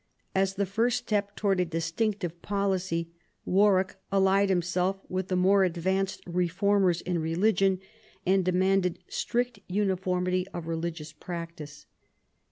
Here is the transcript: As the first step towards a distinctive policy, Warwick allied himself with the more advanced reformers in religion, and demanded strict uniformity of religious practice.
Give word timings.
As 0.33 0.55
the 0.55 0.65
first 0.65 0.97
step 0.97 1.35
towards 1.35 1.61
a 1.61 1.65
distinctive 1.65 2.41
policy, 2.41 3.11
Warwick 3.45 3.97
allied 4.11 4.49
himself 4.49 4.99
with 5.09 5.27
the 5.27 5.35
more 5.35 5.63
advanced 5.63 6.21
reformers 6.25 7.01
in 7.01 7.19
religion, 7.19 7.79
and 8.25 8.43
demanded 8.43 8.97
strict 9.07 9.59
uniformity 9.67 10.47
of 10.55 10.65
religious 10.65 11.13
practice. 11.13 11.85